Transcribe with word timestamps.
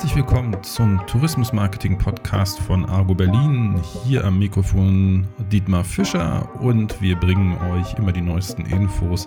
Herzlich 0.00 0.16
willkommen 0.16 0.56
zum 0.62 1.06
Tourismus 1.06 1.52
Marketing 1.52 1.98
Podcast 1.98 2.58
von 2.58 2.86
Argo 2.86 3.14
Berlin. 3.14 3.78
Hier 4.02 4.24
am 4.24 4.38
Mikrofon 4.38 5.28
Dietmar 5.52 5.84
Fischer 5.84 6.48
und 6.58 7.02
wir 7.02 7.16
bringen 7.16 7.58
euch 7.70 7.92
immer 7.98 8.10
die 8.10 8.22
neuesten 8.22 8.64
Infos, 8.64 9.26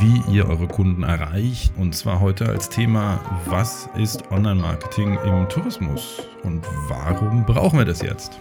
wie 0.00 0.22
ihr 0.34 0.48
eure 0.48 0.68
Kunden 0.68 1.02
erreicht. 1.02 1.70
Und 1.76 1.94
zwar 1.94 2.18
heute 2.18 2.48
als 2.48 2.70
Thema, 2.70 3.20
was 3.44 3.90
ist 3.98 4.30
Online-Marketing 4.30 5.18
im 5.22 5.50
Tourismus 5.50 6.22
und 6.44 6.64
warum 6.88 7.44
brauchen 7.44 7.78
wir 7.78 7.84
das 7.84 8.00
jetzt? 8.00 8.40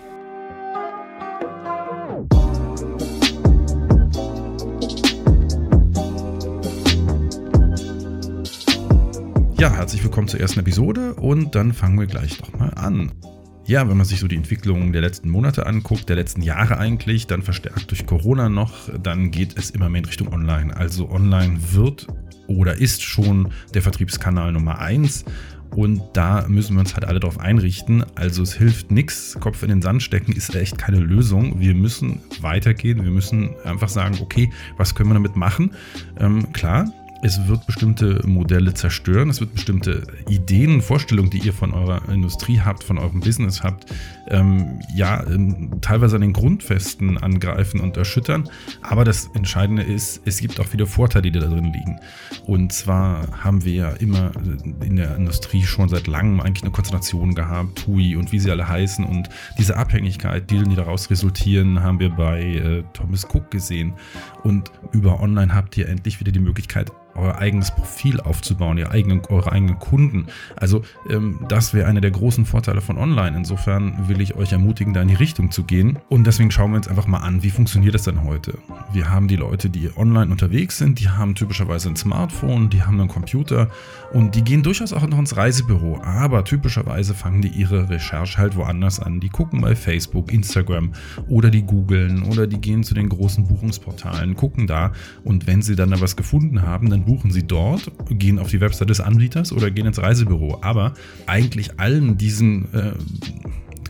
Ja, 9.66 9.74
herzlich 9.74 10.04
willkommen 10.04 10.28
zur 10.28 10.40
ersten 10.40 10.60
Episode 10.60 11.16
und 11.16 11.55
dann 11.55 11.74
fangen 11.74 12.00
wir 12.00 12.05
gleich 12.05 12.40
nochmal 12.40 12.72
an. 12.76 13.12
Ja, 13.66 13.90
wenn 13.90 13.98
man 13.98 14.05
sich 14.05 14.20
so 14.20 14.28
die 14.28 14.36
Entwicklung 14.36 14.91
der 14.91 15.02
letzten 15.02 15.28
Monate 15.28 15.66
anguckt, 15.66 16.08
der 16.08 16.18
letzten 16.18 16.44
Jahre 16.44 16.78
eigentlich, 16.78 17.26
dann 17.26 17.41
verstärkt 17.41 17.90
durch 17.90 18.05
Corona 18.05 18.48
noch, 18.48 18.91
dann 19.02 19.32
geht 19.32 19.58
es 19.58 19.72
immer 19.72 19.90
mehr 19.90 20.02
in 20.02 20.05
Richtung 20.05 20.32
Online. 20.32 20.78
Also 20.78 21.10
Online 21.10 21.58
wird 21.72 22.05
oder 22.46 22.78
ist 22.78 23.02
schon 23.02 23.52
der 23.74 23.82
Vertriebskanal 23.82 24.52
Nummer 24.52 24.78
eins. 24.78 25.26
Und 25.76 26.04
da 26.13 26.46
müssen 26.48 26.76
wir 26.76 26.82
uns 26.82 26.94
halt 26.94 27.05
alle 27.05 27.20
darauf 27.20 27.40
einrichten. 27.40 28.05
Also 28.13 28.44
es 28.44 28.54
hilft 28.54 28.91
nichts, 28.91 29.36
Kopf 29.40 29.63
in 29.63 29.70
den 29.70 29.82
Sand 29.82 30.04
stecken 30.04 30.34
ist 30.34 30.54
echt 30.54 30.77
keine 30.77 31.00
Lösung. 31.00 31.60
Wir 31.60 31.74
müssen 31.74 32.22
weitergehen. 32.40 33.04
Wir 33.04 33.10
müssen 33.10 33.50
einfach 33.63 33.90
sagen, 33.90 34.20
okay, 34.22 34.52
was 34.77 34.94
können 34.94 35.10
wir 35.10 35.16
damit 35.16 35.36
machen? 35.36 35.72
Ähm, 36.20 36.54
klar, 36.54 36.86
es 37.25 37.47
wird 37.47 37.65
bestimmte 37.65 38.21
Modelle 38.27 38.75
zerstören, 38.75 39.31
es 39.31 39.40
wird 39.40 39.55
bestimmte 39.55 40.04
Ideen, 40.29 40.79
Vorstellungen, 40.79 41.32
die 41.32 41.40
ihr 41.40 41.54
von 41.54 41.73
eurer 41.73 42.07
Industrie 42.07 42.62
habt, 42.62 42.84
von 42.84 42.99
eurem 42.99 43.20
Business 43.20 43.63
habt, 43.63 43.91
ähm, 44.27 44.79
ja, 44.93 45.26
ähm, 45.26 45.71
teilweise 45.82 46.17
an 46.17 46.21
den 46.21 46.34
Grundfesten 46.34 47.17
angreifen 47.17 47.79
und 47.79 47.98
erschüttern. 47.98 48.48
Aber 48.84 49.05
das 49.05 49.32
Entscheidende 49.34 49.82
ist, 49.82 50.21
es 50.26 50.40
gibt 50.40 50.59
auch 50.59 50.67
viele 50.67 50.85
Vorteile, 50.85 51.32
die 51.32 51.40
da 51.40 51.48
drin 51.48 51.73
liegen. 51.73 51.99
Und 52.45 52.71
zwar 52.71 53.43
haben 53.43 53.65
wir 53.65 53.73
ja 53.73 53.89
immer 53.93 54.32
in 54.84 54.95
der 54.95 55.15
Industrie 55.15 55.63
schon 55.63 55.89
seit 55.89 56.05
langem 56.05 56.39
eigentlich 56.41 56.63
eine 56.63 56.71
Konzentration 56.71 57.34
gehabt, 57.34 57.85
TUI 57.85 58.17
und 58.17 58.32
wie 58.34 58.39
sie 58.39 58.51
alle 58.51 58.70
heißen. 58.70 59.04
Und 59.04 59.29
diese 59.57 59.77
Abhängigkeit, 59.77 60.51
die, 60.51 60.62
die 60.62 60.76
daraus 60.76 61.10
resultieren, 61.10 61.82
haben 61.82 61.99
wir 61.99 62.10
bei 62.10 62.43
äh, 62.43 62.84
Thomas 62.93 63.26
Cook 63.26 63.49
gesehen. 63.49 63.93
Und 64.44 64.72
über 64.91 65.19
Online 65.19 65.56
habt 65.56 65.75
ihr 65.75 65.89
endlich 65.89 66.19
wieder 66.19 66.31
die 66.31 66.39
Möglichkeit, 66.39 66.91
euer 67.16 67.38
eigenes 67.38 67.72
Profil 67.72 68.19
aufzubauen, 68.19 68.78
ihr 68.78 68.91
eigenen, 68.91 69.22
eure 69.30 69.52
eigenen 69.52 69.80
Kunden. 69.80 70.28
Also 70.56 70.84
ähm, 71.09 71.40
das 71.47 71.74
wäre 71.74 71.88
einer 71.88 72.02
der 72.02 72.12
großen 72.12 72.46
Vorteile 72.46 72.81
von 72.81 72.97
Online. 72.97 73.38
Insofern 73.38 74.07
will 74.07 74.22
ich 74.22 74.35
euch 74.35 74.52
ermutigen, 74.52 74.94
da 74.94 75.02
in 75.02 75.07
die 75.07 75.16
Richtung 75.16 75.52
zu 75.52 75.63
gehen. 75.63 76.00
Und 76.09 76.25
deswegen 76.25 76.52
schauen 76.52 76.72
wir 76.72 76.78
uns 76.78 76.88
einfach 76.88 77.07
mal 77.07 77.19
an, 77.19 77.44
wie 77.44 77.50
funktioniert 77.50 77.96
das 77.96 78.03
denn 78.03 78.24
heute? 78.24 78.57
Wir 78.94 79.09
haben 79.09 79.28
die 79.28 79.35
Leute, 79.35 79.69
die 79.69 79.90
online 79.96 80.31
unterwegs 80.31 80.78
sind, 80.78 81.00
die 81.00 81.09
haben 81.09 81.35
typischerweise 81.35 81.90
ein 81.90 81.96
Smartphone, 81.96 82.69
die 82.69 82.84
haben 82.84 83.00
einen 83.00 83.09
Computer 83.09 83.69
und 84.13 84.35
die 84.35 84.44
gehen 84.44 84.63
durchaus 84.63 84.94
auch 84.94 85.07
noch 85.07 85.19
ins 85.19 85.38
Reisebüro. 85.38 86.02
Aber 86.03 86.44
typischerweise 86.44 87.13
fangen 87.13 87.41
die 87.41 87.50
ihre 87.50 87.90
Recherche 87.90 88.38
halt 88.38 88.56
woanders 88.56 89.00
an. 89.00 89.19
Die 89.19 89.29
gucken 89.29 89.62
bei 89.62 89.75
Facebook, 89.75 90.31
Instagram 90.31 90.91
oder 91.28 91.50
die 91.50 91.63
googeln 91.63 92.24
oder 92.24 92.47
die 92.47 92.59
gehen 92.59 92.84
zu 92.84 92.94
den 92.94 93.09
großen 93.09 93.47
Buchungsportalen, 93.47 94.35
gucken 94.35 94.68
da 94.68 94.91
und 95.24 95.47
wenn 95.47 95.62
sie 95.62 95.75
dann 95.75 95.91
da 95.91 96.02
was 96.02 96.16
gefunden 96.16 96.62
haben, 96.62 96.90
dann 96.90 97.04
buchen 97.06 97.31
sie 97.31 97.44
dort, 97.44 97.91
gehen 98.09 98.39
auf 98.39 98.50
die 98.50 98.61
Website 98.61 98.89
des 98.89 99.00
Anbieters 99.00 99.51
oder 99.51 99.72
gehen 99.72 99.85
ins 99.85 100.01
Reisebüro. 100.01 100.59
Aber 100.61 100.94
eigentlich 101.28 101.79
allen 101.79 102.17
diesen 102.17 102.73
äh, 102.73 102.94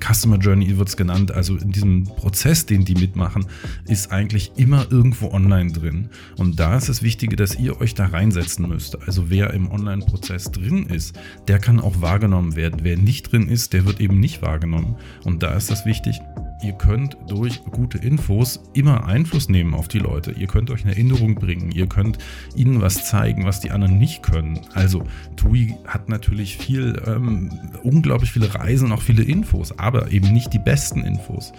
Customer 0.06 0.38
Journey 0.38 0.78
wird 0.78 0.88
es 0.88 0.98
genannt, 0.98 1.32
also 1.32 1.58
in 1.58 1.72
diesem 1.72 2.04
Prozess, 2.04 2.66
den 2.66 2.86
die 2.86 2.94
mitmachen, 2.94 3.46
ist 3.88 4.12
eigentlich 4.12 4.52
immer 4.56 4.86
irgendwo 4.92 5.32
online 5.32 5.72
drin. 5.72 6.10
Und 6.38 6.60
da 6.60 6.78
ist 6.78 6.90
das 6.90 7.02
Wichtige, 7.02 7.36
dass 7.36 7.58
ihr 7.58 7.82
euch 7.82 7.96
da 7.96 8.06
reinsetzen 8.06 8.68
müsst. 8.68 9.02
Also 9.08 9.30
wer 9.30 9.54
im 9.54 9.72
Online-Prozess 9.72 10.52
drin 10.52 10.86
ist, 10.86 11.18
der 11.48 11.60
kann 11.60 11.80
auch 11.80 12.02
wahrgenommen 12.02 12.56
werden. 12.56 12.82
Wer 12.84 12.98
nicht 12.98 13.32
drin 13.32 13.48
ist, 13.48 13.74
der 13.74 13.86
wird 13.86 14.00
eben 14.00 14.20
nicht 14.20 14.42
wahrgenommen. 14.44 14.96
Und 15.24 15.42
da 15.42 15.54
ist 15.56 15.72
das 15.72 15.86
wichtig, 15.86 16.20
ihr 16.62 16.74
könnt 16.74 17.18
durch 17.28 17.64
gute 17.66 17.98
Infos 17.98 18.62
immer 18.74 19.06
Einfluss 19.06 19.50
nehmen 19.50 19.74
auf 19.74 19.88
die 19.88 20.00
Leute. 20.00 20.32
Ihr 20.32 20.48
könnt 20.48 20.72
euch 20.72 20.84
eine 20.84 20.94
Erinnerung 20.94 21.36
bringen. 21.36 21.72
Ihr 21.72 21.88
könnt 21.88 22.18
ihnen 22.56 22.82
was 22.82 23.06
zeigen, 23.06 23.46
was 23.46 23.60
die 23.60 23.72
anderen 23.72 23.98
nicht 23.98 24.24
können. 24.24 24.60
Also, 24.74 25.04
TUI 25.36 25.76
hat 25.86 26.10
natürlich 26.10 26.58
viel, 26.58 27.02
ähm, 27.06 27.52
unglaublich 27.84 28.32
viele 28.32 28.54
Reisen, 28.54 28.92
auch 28.92 29.02
viele 29.02 29.24
Infos, 29.24 29.78
aber 29.78 30.12
eben 30.12 30.32
nicht 30.32 30.54
die 30.54 30.60
besten 30.60 31.02
Infos. 31.02 31.54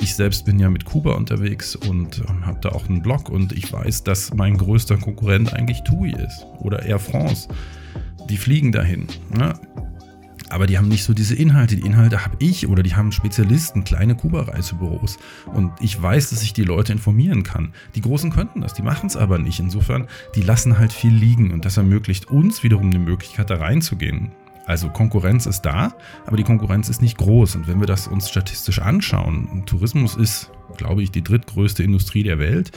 Ich 0.00 0.14
selbst 0.14 0.44
bin 0.44 0.58
ja 0.58 0.70
mit 0.70 0.84
Kuba 0.84 1.14
unterwegs 1.14 1.76
und 1.76 2.22
ähm, 2.28 2.46
habe 2.46 2.58
da 2.60 2.70
auch 2.70 2.88
einen 2.88 3.02
Blog 3.02 3.28
und 3.28 3.52
ich 3.52 3.72
weiß, 3.72 4.04
dass 4.04 4.34
mein 4.34 4.56
größter 4.56 4.96
Konkurrent 4.96 5.52
eigentlich 5.52 5.82
TUI 5.82 6.12
ist 6.12 6.46
oder 6.58 6.84
Air 6.84 6.98
France. 6.98 7.48
Die 8.28 8.36
fliegen 8.36 8.70
dahin. 8.70 9.06
Ne? 9.36 9.54
Aber 10.50 10.66
die 10.66 10.78
haben 10.78 10.88
nicht 10.88 11.04
so 11.04 11.14
diese 11.14 11.34
Inhalte. 11.34 11.76
Die 11.76 11.86
Inhalte 11.86 12.24
habe 12.24 12.36
ich 12.38 12.68
oder 12.68 12.82
die 12.82 12.94
haben 12.94 13.12
Spezialisten, 13.12 13.84
kleine 13.84 14.14
Kuba-Reisebüros. 14.14 15.18
Und 15.46 15.72
ich 15.80 16.00
weiß, 16.00 16.30
dass 16.30 16.42
ich 16.42 16.52
die 16.52 16.64
Leute 16.64 16.92
informieren 16.92 17.42
kann. 17.42 17.72
Die 17.94 18.00
Großen 18.00 18.30
könnten 18.30 18.60
das, 18.60 18.74
die 18.74 18.82
machen 18.82 19.06
es 19.06 19.16
aber 19.16 19.38
nicht. 19.38 19.60
Insofern, 19.60 20.08
die 20.34 20.42
lassen 20.42 20.78
halt 20.78 20.92
viel 20.92 21.12
liegen 21.12 21.52
und 21.52 21.64
das 21.64 21.76
ermöglicht 21.76 22.30
uns 22.30 22.62
wiederum 22.62 22.90
eine 22.90 22.98
Möglichkeit, 22.98 23.50
da 23.50 23.56
reinzugehen. 23.56 24.32
Also 24.66 24.88
Konkurrenz 24.88 25.46
ist 25.46 25.62
da, 25.62 25.94
aber 26.26 26.36
die 26.36 26.44
Konkurrenz 26.44 26.88
ist 26.88 27.02
nicht 27.02 27.18
groß. 27.18 27.56
Und 27.56 27.68
wenn 27.68 27.80
wir 27.80 27.86
das 27.86 28.06
uns 28.06 28.28
statistisch 28.28 28.80
anschauen, 28.80 29.64
Tourismus 29.66 30.16
ist, 30.16 30.50
glaube 30.76 31.02
ich, 31.02 31.10
die 31.10 31.24
drittgrößte 31.24 31.82
Industrie 31.82 32.22
der 32.22 32.38
Welt. 32.38 32.70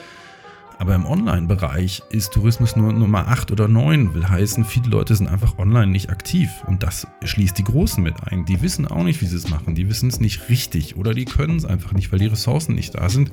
Aber 0.83 0.95
im 0.95 1.05
Online-Bereich 1.05 2.03
ist 2.09 2.33
Tourismus 2.33 2.75
nur 2.75 2.91
Nummer 2.91 3.29
8 3.29 3.53
oder 3.53 3.69
9. 3.69 4.13
Will 4.13 4.27
heißen, 4.27 4.66
viele 4.66 4.89
Leute 4.89 5.16
sind 5.16 5.29
einfach 5.29 5.57
online 5.57 5.89
nicht 5.89 6.09
aktiv. 6.09 6.49
Und 6.67 6.83
das 6.83 7.07
schließt 7.23 7.57
die 7.57 7.63
Großen 7.63 8.03
mit 8.03 8.16
ein. 8.25 8.44
Die 8.44 8.61
wissen 8.61 8.85
auch 8.85 9.05
nicht, 9.05 9.22
wie 9.22 9.25
sie 9.25 9.38
es 9.38 9.49
machen. 9.49 9.75
Die 9.75 9.88
wissen 9.88 10.09
es 10.09 10.19
nicht 10.19 10.49
richtig. 10.49 10.97
Oder 10.97 11.13
die 11.13 11.23
können 11.23 11.55
es 11.55 11.63
einfach 11.63 11.93
nicht, 11.93 12.11
weil 12.11 12.19
die 12.19 12.25
Ressourcen 12.25 12.75
nicht 12.75 12.95
da 12.95 13.07
sind. 13.07 13.31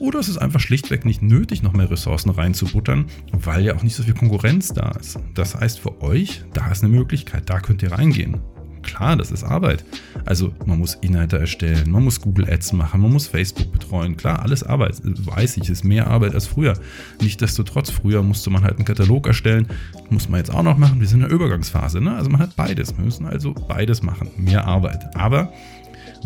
Oder 0.00 0.18
es 0.18 0.28
ist 0.28 0.36
einfach 0.36 0.60
schlichtweg 0.60 1.06
nicht 1.06 1.22
nötig, 1.22 1.62
noch 1.62 1.72
mehr 1.72 1.90
Ressourcen 1.90 2.28
reinzubuttern, 2.28 3.06
weil 3.32 3.64
ja 3.64 3.74
auch 3.74 3.82
nicht 3.82 3.96
so 3.96 4.02
viel 4.02 4.12
Konkurrenz 4.12 4.74
da 4.74 4.90
ist. 5.00 5.18
Das 5.32 5.54
heißt 5.54 5.80
für 5.80 6.02
euch, 6.02 6.44
da 6.52 6.70
ist 6.70 6.84
eine 6.84 6.92
Möglichkeit, 6.92 7.48
da 7.48 7.58
könnt 7.58 7.82
ihr 7.82 7.92
reingehen 7.92 8.42
klar, 8.86 9.16
das 9.16 9.30
ist 9.30 9.44
Arbeit. 9.44 9.84
Also 10.24 10.52
man 10.64 10.78
muss 10.78 10.94
Inhalte 10.94 11.38
erstellen, 11.38 11.90
man 11.90 12.04
muss 12.04 12.20
Google 12.20 12.50
Ads 12.50 12.72
machen, 12.72 13.00
man 13.00 13.12
muss 13.12 13.26
Facebook 13.26 13.72
betreuen. 13.72 14.16
Klar, 14.16 14.42
alles 14.42 14.62
Arbeit, 14.62 14.96
weiß 15.02 15.58
ich, 15.58 15.68
ist 15.68 15.84
mehr 15.84 16.06
Arbeit 16.06 16.34
als 16.34 16.46
früher. 16.46 16.74
Nichtsdestotrotz, 17.20 17.90
früher 17.90 18.22
musste 18.22 18.50
man 18.50 18.62
halt 18.62 18.76
einen 18.76 18.84
Katalog 18.84 19.26
erstellen, 19.26 19.66
muss 20.10 20.28
man 20.28 20.38
jetzt 20.38 20.54
auch 20.54 20.62
noch 20.62 20.78
machen. 20.78 21.00
Wir 21.00 21.06
sind 21.06 21.20
in 21.22 21.28
der 21.28 21.34
Übergangsphase, 21.34 22.00
ne? 22.00 22.16
Also 22.16 22.30
man 22.30 22.40
hat 22.40 22.56
beides. 22.56 22.96
Wir 22.96 23.04
müssen 23.04 23.26
also 23.26 23.52
beides 23.52 24.02
machen, 24.02 24.30
mehr 24.36 24.66
Arbeit. 24.66 25.14
Aber 25.16 25.52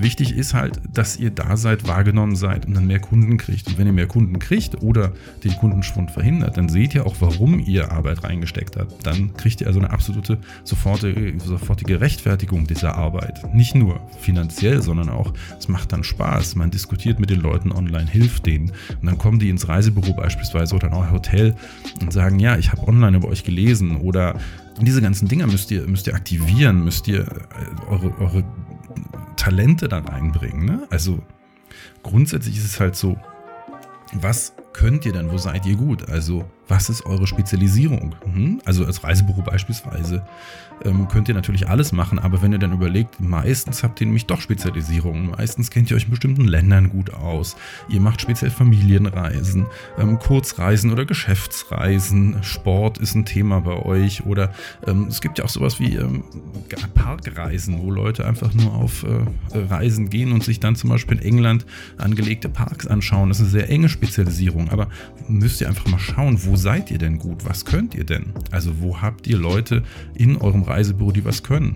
Wichtig 0.03 0.33
ist 0.34 0.55
halt, 0.55 0.81
dass 0.93 1.16
ihr 1.16 1.31
da 1.31 1.56
seid, 1.56 1.87
wahrgenommen 1.87 2.37
seid 2.37 2.66
und 2.66 2.75
dann 2.75 2.87
mehr 2.87 3.00
Kunden 3.00 3.37
kriegt. 3.37 3.66
Und 3.69 3.78
wenn 3.78 3.87
ihr 3.87 3.93
mehr 3.93 4.06
Kunden 4.06 4.38
kriegt 4.38 4.83
oder 4.83 5.12
den 5.44 5.53
Kundenschwund 5.56 6.11
verhindert, 6.11 6.56
dann 6.56 6.69
seht 6.69 6.94
ihr 6.94 7.06
auch, 7.06 7.16
warum 7.21 7.59
ihr 7.59 7.93
Arbeit 7.93 8.25
reingesteckt 8.25 8.77
habt. 8.77 9.06
Dann 9.06 9.34
kriegt 9.34 9.60
ihr 9.60 9.66
also 9.66 9.78
eine 9.78 9.91
absolute 9.91 10.39
sofortige, 10.65 11.39
sofortige 11.41 12.00
Rechtfertigung 12.00 12.66
dieser 12.66 12.94
Arbeit. 12.94 13.55
Nicht 13.55 13.75
nur 13.75 14.00
finanziell, 14.19 14.81
sondern 14.81 15.10
auch, 15.10 15.34
es 15.59 15.69
macht 15.69 15.93
dann 15.93 16.03
Spaß. 16.03 16.56
Man 16.56 16.71
diskutiert 16.71 17.21
mit 17.21 17.31
den 17.31 17.41
Leuten 17.41 17.72
online, 17.72 18.09
hilft 18.09 18.47
denen. 18.47 18.71
Und 19.00 19.06
dann 19.06 19.19
kommen 19.19 19.39
die 19.39 19.50
ins 19.50 19.69
Reisebüro 19.69 20.15
beispielsweise 20.15 20.75
oder 20.75 20.89
in 20.89 20.94
euer 20.94 21.10
Hotel 21.10 21.55
und 22.01 22.13
sagen, 22.13 22.39
ja, 22.39 22.57
ich 22.57 22.72
habe 22.72 22.86
online 22.89 23.19
über 23.19 23.28
euch 23.28 23.45
gelesen 23.45 23.97
oder 23.97 24.39
diese 24.80 25.03
ganzen 25.03 25.28
Dinge 25.28 25.47
müsst 25.47 25.71
ihr, 25.71 25.86
müsst 25.86 26.07
ihr 26.07 26.15
aktivieren, 26.15 26.84
müsst 26.84 27.07
ihr 27.09 27.21
äh, 27.21 27.91
eure, 27.91 28.19
eure 28.19 28.45
Talente 29.41 29.89
da 29.89 30.01
reinbringen. 30.01 30.66
Ne? 30.66 30.87
Also 30.91 31.19
grundsätzlich 32.03 32.59
ist 32.59 32.66
es 32.66 32.78
halt 32.78 32.95
so, 32.95 33.16
was 34.13 34.53
könnt 34.75 35.07
ihr 35.07 35.15
denn, 35.15 35.33
wo 35.33 35.39
seid 35.39 35.65
ihr 35.65 35.77
gut? 35.77 36.10
Also 36.10 36.45
was 36.71 36.89
ist 36.89 37.05
eure 37.05 37.27
Spezialisierung? 37.27 38.15
Mhm. 38.25 38.63
Also 38.65 38.84
als 38.87 39.03
Reisebüro 39.03 39.43
beispielsweise 39.43 40.22
ähm, 40.84 41.09
könnt 41.09 41.28
ihr 41.28 41.34
natürlich 41.34 41.69
alles 41.69 41.93
machen, 41.93 42.19
aber 42.19 42.41
wenn 42.43 42.53
ihr 42.53 42.59
dann 42.59 42.72
überlegt, 42.72 43.21
meistens 43.21 43.83
habt 43.83 44.01
ihr 44.01 44.07
nämlich 44.07 44.27
doch 44.27 44.41
Spezialisierungen. 44.41 45.31
Meistens 45.31 45.71
kennt 45.71 45.91
ihr 45.91 45.97
euch 45.97 46.05
in 46.05 46.11
bestimmten 46.11 46.45
Ländern 46.45 46.89
gut 46.89 47.13
aus. 47.13 47.57
Ihr 47.89 48.01
macht 48.01 48.21
speziell 48.22 48.51
Familienreisen, 48.51 49.67
ähm, 49.99 50.19
Kurzreisen 50.19 50.91
oder 50.91 51.05
Geschäftsreisen. 51.05 52.43
Sport 52.43 52.99
ist 52.99 53.15
ein 53.15 53.27
Thema 53.27 53.61
bei 53.61 53.84
euch 53.84 54.25
oder 54.25 54.53
ähm, 54.87 55.07
es 55.09 55.21
gibt 55.21 55.39
ja 55.39 55.45
auch 55.45 55.51
sowas 55.51 55.81
wie 55.81 55.99
Parkreisen, 56.95 57.81
wo 57.81 57.91
Leute 57.91 58.27
einfach 58.27 58.55
nur 58.55 58.73
auf 58.75 59.05
äh, 59.05 59.59
Reisen 59.59 60.09
gehen 60.09 60.33
und 60.33 60.45
sich 60.45 60.61
dann 60.61 60.77
zum 60.77 60.91
Beispiel 60.91 61.19
in 61.19 61.25
England 61.25 61.66
angelegte 61.99 62.49
Parks 62.49 62.87
anschauen. 62.87 63.28
Das 63.28 63.41
ist 63.41 63.47
eine 63.47 63.53
sehr 63.53 63.71
enge 63.71 63.89
Spezialisierung, 63.89 64.71
aber 64.71 64.89
müsst 65.28 65.61
ihr 65.61 65.69
einfach 65.69 65.87
mal 65.87 65.99
schauen, 65.99 66.39
wo 66.45 66.57
seid 66.60 66.91
ihr 66.91 66.98
denn 66.98 67.18
gut? 67.18 67.45
Was 67.45 67.65
könnt 67.65 67.95
ihr 67.95 68.04
denn? 68.04 68.33
Also 68.51 68.80
wo 68.80 69.01
habt 69.01 69.27
ihr 69.27 69.39
Leute 69.39 69.83
in 70.15 70.36
eurem 70.36 70.62
Reisebüro, 70.62 71.10
die 71.10 71.24
was 71.24 71.42
können? 71.42 71.74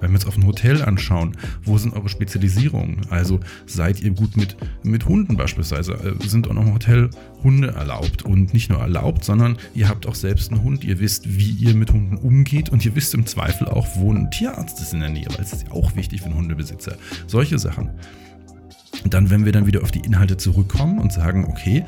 Wenn 0.00 0.10
wir 0.10 0.16
uns 0.16 0.26
auf 0.26 0.36
ein 0.36 0.46
Hotel 0.46 0.82
anschauen, 0.82 1.36
wo 1.64 1.78
sind 1.78 1.94
eure 1.94 2.08
Spezialisierungen? 2.08 3.02
Also 3.10 3.38
seid 3.66 4.00
ihr 4.00 4.10
gut 4.10 4.36
mit, 4.36 4.56
mit 4.82 5.06
Hunden 5.06 5.36
beispielsweise? 5.36 5.92
Äh, 5.92 6.26
sind 6.26 6.48
auch 6.48 6.50
im 6.50 6.74
Hotel 6.74 7.10
Hunde 7.44 7.68
erlaubt? 7.68 8.24
Und 8.24 8.52
nicht 8.52 8.68
nur 8.68 8.80
erlaubt, 8.80 9.24
sondern 9.24 9.58
ihr 9.74 9.88
habt 9.88 10.06
auch 10.06 10.16
selbst 10.16 10.50
einen 10.50 10.64
Hund. 10.64 10.82
Ihr 10.82 10.98
wisst, 10.98 11.38
wie 11.38 11.50
ihr 11.50 11.74
mit 11.74 11.92
Hunden 11.92 12.16
umgeht 12.16 12.68
und 12.68 12.84
ihr 12.84 12.96
wisst 12.96 13.14
im 13.14 13.26
Zweifel 13.26 13.68
auch, 13.68 13.86
wo 13.94 14.12
ein 14.12 14.30
Tierarzt 14.32 14.80
ist 14.80 14.92
in 14.92 15.00
der 15.00 15.10
Nähe, 15.10 15.26
weil 15.28 15.40
es 15.40 15.52
ist 15.52 15.68
ja 15.68 15.72
auch 15.72 15.94
wichtig 15.94 16.20
für 16.20 16.26
einen 16.26 16.36
Hundebesitzer. 16.36 16.96
Solche 17.28 17.60
Sachen. 17.60 17.90
Dann, 19.04 19.30
wenn 19.30 19.44
wir 19.44 19.52
dann 19.52 19.66
wieder 19.66 19.82
auf 19.82 19.90
die 19.90 20.00
Inhalte 20.00 20.36
zurückkommen 20.36 20.98
und 20.98 21.12
sagen, 21.12 21.46
okay, 21.48 21.84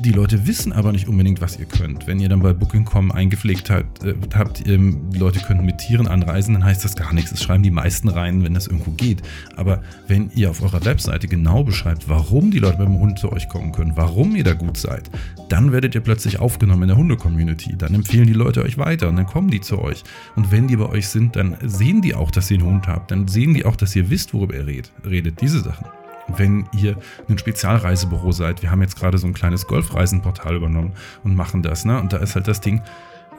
die 0.00 0.12
Leute 0.12 0.46
wissen 0.46 0.72
aber 0.72 0.92
nicht 0.92 1.08
unbedingt, 1.08 1.40
was 1.40 1.58
ihr 1.58 1.66
könnt. 1.66 2.06
Wenn 2.06 2.18
ihr 2.18 2.28
dann 2.28 2.40
bei 2.40 2.52
Booking.com 2.52 3.12
eingepflegt 3.12 3.70
habt, 3.70 4.04
äh, 4.04 4.14
habt 4.34 4.66
ähm, 4.66 5.10
die 5.10 5.18
Leute 5.18 5.40
können 5.40 5.64
mit 5.64 5.78
Tieren 5.78 6.08
anreisen, 6.08 6.54
dann 6.54 6.64
heißt 6.64 6.84
das 6.84 6.96
gar 6.96 7.12
nichts. 7.12 7.30
Das 7.30 7.42
schreiben 7.42 7.62
die 7.62 7.70
meisten 7.70 8.08
rein, 8.08 8.44
wenn 8.44 8.54
das 8.54 8.66
irgendwo 8.66 8.90
geht. 8.92 9.22
Aber 9.56 9.82
wenn 10.08 10.30
ihr 10.34 10.50
auf 10.50 10.62
eurer 10.62 10.84
Webseite 10.84 11.28
genau 11.28 11.62
beschreibt, 11.62 12.08
warum 12.08 12.50
die 12.50 12.58
Leute 12.58 12.78
beim 12.78 12.98
Hund 12.98 13.18
zu 13.18 13.30
euch 13.32 13.48
kommen 13.48 13.72
können, 13.72 13.92
warum 13.96 14.34
ihr 14.34 14.44
da 14.44 14.54
gut 14.54 14.76
seid, 14.76 15.10
dann 15.48 15.72
werdet 15.72 15.94
ihr 15.94 16.00
plötzlich 16.00 16.40
aufgenommen 16.40 16.82
in 16.82 16.88
der 16.88 16.96
Hunde-Community. 16.96 17.76
Dann 17.76 17.94
empfehlen 17.94 18.26
die 18.26 18.32
Leute 18.32 18.62
euch 18.62 18.78
weiter 18.78 19.08
und 19.08 19.16
dann 19.16 19.26
kommen 19.26 19.50
die 19.50 19.60
zu 19.60 19.80
euch. 19.80 20.02
Und 20.34 20.50
wenn 20.50 20.68
die 20.68 20.76
bei 20.76 20.86
euch 20.86 21.08
sind, 21.08 21.36
dann 21.36 21.56
sehen 21.62 22.02
die 22.02 22.14
auch, 22.14 22.30
dass 22.30 22.50
ihr 22.50 22.58
einen 22.58 22.66
Hund 22.66 22.88
habt. 22.88 23.10
Dann 23.10 23.28
sehen 23.28 23.54
die 23.54 23.64
auch, 23.64 23.76
dass 23.76 23.94
ihr 23.94 24.10
wisst, 24.10 24.34
worüber 24.34 24.54
ihr 24.54 24.66
redet. 24.66 24.92
redet 25.04 25.40
diese 25.40 25.60
Sachen 25.60 25.86
wenn 26.28 26.66
ihr 26.72 26.96
ein 27.28 27.38
Spezialreisebüro 27.38 28.32
seid. 28.32 28.62
Wir 28.62 28.70
haben 28.70 28.82
jetzt 28.82 28.98
gerade 28.98 29.18
so 29.18 29.26
ein 29.26 29.34
kleines 29.34 29.66
Golfreisenportal 29.66 30.56
übernommen 30.56 30.92
und 31.24 31.36
machen 31.36 31.62
das. 31.62 31.84
Ne? 31.84 31.98
Und 31.98 32.12
da 32.12 32.18
ist 32.18 32.34
halt 32.34 32.48
das 32.48 32.60
Ding, 32.60 32.82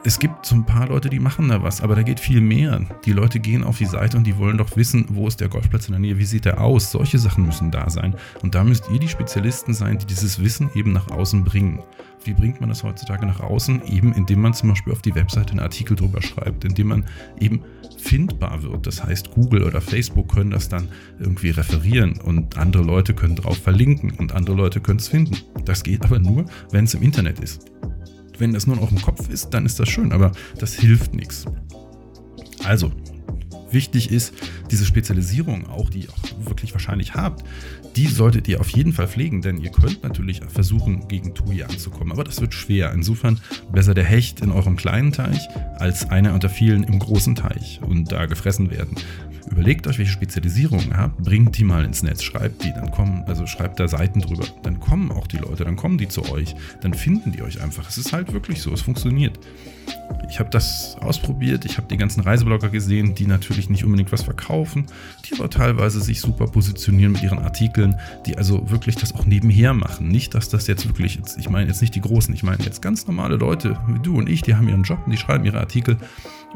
es 0.04 0.18
gibt 0.18 0.46
so 0.46 0.54
ein 0.54 0.64
paar 0.64 0.88
Leute, 0.88 1.08
die 1.08 1.18
machen 1.18 1.48
da 1.48 1.62
was, 1.62 1.80
aber 1.80 1.96
da 1.96 2.02
geht 2.02 2.20
viel 2.20 2.40
mehr. 2.40 2.80
Die 3.04 3.12
Leute 3.12 3.40
gehen 3.40 3.64
auf 3.64 3.78
die 3.78 3.84
Seite 3.84 4.16
und 4.16 4.24
die 4.24 4.38
wollen 4.38 4.56
doch 4.56 4.76
wissen, 4.76 5.06
wo 5.10 5.26
ist 5.26 5.40
der 5.40 5.48
Golfplatz 5.48 5.86
in 5.86 5.92
der 5.92 6.00
Nähe, 6.00 6.18
wie 6.18 6.24
sieht 6.24 6.44
der 6.44 6.60
aus. 6.60 6.92
Solche 6.92 7.18
Sachen 7.18 7.44
müssen 7.44 7.70
da 7.70 7.90
sein. 7.90 8.14
Und 8.42 8.54
da 8.54 8.64
müsst 8.64 8.88
ihr 8.92 8.98
die 8.98 9.08
Spezialisten 9.08 9.74
sein, 9.74 9.98
die 9.98 10.06
dieses 10.06 10.42
Wissen 10.42 10.70
eben 10.74 10.92
nach 10.92 11.10
außen 11.10 11.44
bringen. 11.44 11.82
Wie 12.24 12.32
bringt 12.32 12.60
man 12.60 12.68
das 12.68 12.82
heutzutage 12.82 13.26
nach 13.26 13.40
außen? 13.40 13.82
Eben 13.86 14.12
indem 14.12 14.40
man 14.40 14.54
zum 14.54 14.70
Beispiel 14.70 14.92
auf 14.92 15.02
die 15.02 15.14
Webseite 15.14 15.50
einen 15.50 15.60
Artikel 15.60 15.96
drüber 15.96 16.22
schreibt, 16.22 16.64
indem 16.64 16.88
man 16.88 17.04
eben 17.40 17.62
findbar 17.98 18.62
wird. 18.62 18.86
Das 18.86 19.02
heißt, 19.02 19.30
Google 19.32 19.64
oder 19.64 19.80
Facebook 19.80 20.32
können 20.32 20.50
das 20.50 20.68
dann 20.68 20.88
irgendwie 21.18 21.50
referieren 21.50 22.20
und 22.20 22.56
andere 22.56 22.82
Leute 22.82 23.14
können 23.14 23.36
drauf 23.36 23.58
verlinken 23.58 24.12
und 24.12 24.34
andere 24.34 24.56
Leute 24.56 24.80
können 24.80 24.98
es 24.98 25.08
finden. 25.08 25.36
Das 25.64 25.82
geht 25.82 26.04
aber 26.04 26.18
nur, 26.18 26.44
wenn 26.70 26.84
es 26.84 26.94
im 26.94 27.02
Internet 27.02 27.40
ist. 27.40 27.70
Wenn 28.38 28.52
das 28.52 28.66
nur 28.66 28.76
noch 28.76 28.90
im 28.90 29.02
Kopf 29.02 29.28
ist, 29.28 29.50
dann 29.50 29.66
ist 29.66 29.80
das 29.80 29.88
schön, 29.88 30.12
aber 30.12 30.32
das 30.58 30.74
hilft 30.74 31.14
nichts. 31.14 31.44
Also, 32.64 32.92
wichtig 33.72 34.10
ist, 34.10 34.34
diese 34.70 34.84
Spezialisierung, 34.84 35.68
auch 35.68 35.90
die 35.90 36.00
ihr 36.00 36.10
auch 36.10 36.48
wirklich 36.48 36.72
wahrscheinlich 36.72 37.14
habt, 37.14 37.44
die 37.96 38.06
solltet 38.06 38.48
ihr 38.48 38.60
auf 38.60 38.70
jeden 38.70 38.92
Fall 38.92 39.08
pflegen, 39.08 39.42
denn 39.42 39.58
ihr 39.58 39.70
könnt 39.70 40.02
natürlich 40.02 40.40
versuchen, 40.48 41.08
gegen 41.08 41.34
TUI 41.34 41.64
anzukommen, 41.64 42.12
aber 42.12 42.24
das 42.24 42.40
wird 42.40 42.54
schwer. 42.54 42.92
Insofern 42.92 43.40
besser 43.72 43.94
der 43.94 44.04
Hecht 44.04 44.40
in 44.40 44.50
eurem 44.50 44.76
kleinen 44.76 45.12
Teich 45.12 45.48
als 45.78 46.08
einer 46.10 46.34
unter 46.34 46.48
vielen 46.48 46.84
im 46.84 46.98
großen 46.98 47.34
Teich 47.34 47.80
und 47.82 48.12
da 48.12 48.26
gefressen 48.26 48.70
werden. 48.70 48.96
Überlegt 49.50 49.86
euch, 49.86 49.98
welche 49.98 50.12
Spezialisierungen 50.12 50.90
ihr 50.90 50.96
habt, 50.96 51.22
bringt 51.22 51.56
die 51.56 51.64
mal 51.64 51.84
ins 51.84 52.02
Netz, 52.02 52.22
schreibt 52.22 52.62
die, 52.64 52.72
dann 52.72 52.90
kommen, 52.90 53.24
also 53.26 53.46
schreibt 53.46 53.80
da 53.80 53.88
Seiten 53.88 54.20
drüber, 54.20 54.44
dann 54.62 54.78
kommen 54.78 55.10
auch 55.10 55.26
die 55.26 55.38
Leute, 55.38 55.64
dann 55.64 55.76
kommen 55.76 55.98
die 55.98 56.08
zu 56.08 56.30
euch, 56.30 56.54
dann 56.82 56.94
finden 56.94 57.32
die 57.32 57.42
euch 57.42 57.60
einfach. 57.60 57.88
Es 57.88 57.98
ist 57.98 58.12
halt 58.12 58.32
wirklich 58.32 58.60
so, 58.60 58.72
es 58.72 58.82
funktioniert. 58.82 59.38
Ich 60.30 60.38
habe 60.38 60.50
das 60.50 60.96
ausprobiert, 61.00 61.64
ich 61.64 61.78
habe 61.78 61.88
die 61.88 61.96
ganzen 61.96 62.20
Reiseblogger 62.20 62.68
gesehen, 62.68 63.14
die 63.14 63.26
natürlich 63.26 63.57
nicht 63.68 63.84
unbedingt 63.84 64.12
was 64.12 64.22
verkaufen, 64.22 64.86
die 65.24 65.34
aber 65.34 65.50
teilweise 65.50 66.00
sich 66.00 66.20
super 66.20 66.46
positionieren 66.46 67.12
mit 67.12 67.22
ihren 67.22 67.38
Artikeln, 67.38 67.96
die 68.26 68.38
also 68.38 68.70
wirklich 68.70 68.96
das 68.96 69.14
auch 69.14 69.24
nebenher 69.24 69.74
machen. 69.74 70.08
Nicht, 70.08 70.34
dass 70.34 70.48
das 70.48 70.66
jetzt 70.66 70.86
wirklich, 70.86 71.16
jetzt, 71.16 71.38
ich 71.38 71.50
meine 71.50 71.66
jetzt 71.66 71.80
nicht 71.80 71.94
die 71.94 72.00
Großen, 72.00 72.32
ich 72.34 72.42
meine 72.42 72.64
jetzt 72.64 72.80
ganz 72.80 73.06
normale 73.06 73.36
Leute 73.36 73.78
wie 73.88 73.98
du 73.98 74.18
und 74.18 74.28
ich, 74.28 74.42
die 74.42 74.54
haben 74.54 74.68
ihren 74.68 74.84
Job 74.84 75.00
und 75.04 75.12
die 75.12 75.18
schreiben 75.18 75.44
ihre 75.44 75.58
Artikel 75.58 75.96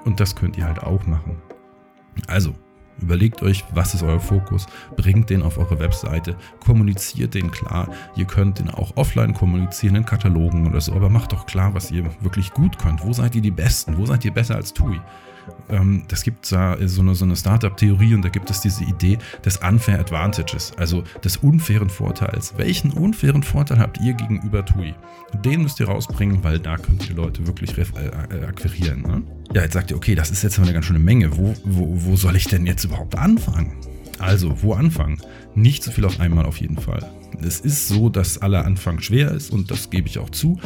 und 0.05 0.21
das 0.21 0.37
könnt 0.37 0.57
ihr 0.57 0.67
halt 0.67 0.83
auch 0.83 1.07
machen. 1.07 1.37
Also, 2.27 2.55
Überlegt 3.01 3.43
euch, 3.43 3.65
was 3.73 3.95
ist 3.95 4.03
euer 4.03 4.21
Fokus, 4.21 4.67
bringt 4.97 5.31
den 5.31 5.43
auf 5.43 5.59
eure 5.59 5.81
Webseite, 5.81 6.37
kommuniziert 6.61 7.35
den 7.35 7.51
klar. 7.51 7.89
Ihr 8.15 8.27
könnt 8.27 8.59
den 8.59 8.71
auch 8.71 8.97
offline 8.97 9.35
kommunizieren 9.35 9.97
in 9.97 10.05
Katalogen 10.05 10.67
oder 10.69 10.81
so, 10.81 10.93
aber 10.93 11.09
macht 11.09 11.33
doch 11.33 11.47
klar, 11.47 11.75
was 11.75 11.91
ihr 11.91 12.05
wirklich 12.21 12.53
gut 12.53 12.79
könnt. 12.79 13.05
Wo 13.05 13.13
seid 13.13 13.35
ihr 13.35 13.43
die 13.43 13.51
Besten? 13.51 13.97
Wo 13.97 14.07
seid 14.07 14.25
ihr 14.25 14.33
besser 14.33 14.55
als 14.55 14.73
TUI? 14.73 15.01
Ähm, 15.69 16.05
das 16.09 16.23
gibt 16.23 16.51
da 16.53 16.77
so 16.87 17.01
eine, 17.01 17.15
so 17.15 17.25
eine 17.25 17.37
Startup-Theorie 17.37 18.15
und 18.15 18.23
da 18.23 18.29
gibt 18.29 18.51
es 18.51 18.61
diese 18.61 18.85
Idee 18.85 19.19
des 19.45 19.59
Unfair 19.59 20.01
Advantages, 20.01 20.73
also 20.77 21.03
des 21.25 21.39
unfairen 21.39 21.91
Vorteils. 21.91 22.55
Welchen 22.57 22.91
unfairen 22.93 23.43
Vorteil 23.43 23.79
habt 23.79 23.99
ihr 24.01 24.15
gegenüber 24.15 24.65
TUI? 24.65 24.95
Den 25.45 25.63
müsst 25.63 25.81
ihr 25.81 25.89
rausbringen, 25.89 26.45
weil 26.45 26.59
da 26.59 26.77
könnt 26.77 27.09
ihr 27.09 27.17
Leute 27.17 27.47
wirklich 27.47 27.77
äh, 27.79 27.83
äh, 27.83 28.45
akquirieren. 28.45 29.03
Ne? 29.03 29.23
Ja, 29.55 29.63
jetzt 29.63 29.75
sagt 29.75 29.91
ihr, 29.91 29.97
okay, 29.97 30.15
das 30.15 30.31
ist 30.31 30.43
jetzt 30.43 30.59
eine 30.59 30.73
ganz 30.73 30.87
schöne 30.87 30.99
Menge. 30.99 31.37
Wo, 31.37 31.55
wo, 31.65 31.89
wo 32.05 32.17
soll 32.17 32.37
ich 32.37 32.47
denn 32.47 32.67
jetzt 32.67 32.85
überhaupt 32.85 33.17
anfangen? 33.17 33.73
Also, 34.19 34.63
wo 34.63 34.75
anfangen? 34.75 35.19
Nicht 35.55 35.83
so 35.83 35.91
viel 35.91 36.05
auf 36.05 36.21
einmal 36.21 36.47
auf 36.47 36.59
jeden 36.59 36.79
Fall. 36.79 37.11
Es 37.45 37.61
ist 37.61 37.89
so, 37.89 38.09
dass 38.09 38.39
aller 38.39 38.65
Anfang 38.65 39.01
schwer 39.01 39.33
ist 39.33 39.51
und 39.51 39.71
das 39.71 39.91
gebe 39.91 40.07
ich 40.07 40.19
auch 40.19 40.31
zu. 40.31 40.59